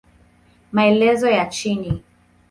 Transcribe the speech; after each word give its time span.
Maelezo 0.71 1.27
ya 1.29 1.45
chini 1.45 2.03